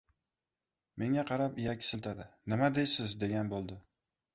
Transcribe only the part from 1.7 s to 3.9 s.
siltadi— nima deysiz, degan bo‘ldi.